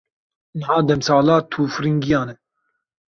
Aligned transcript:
Niha 0.57 0.77
demsala 0.87 1.35
tûfiringiyan 1.51 2.27
e. 2.33 2.35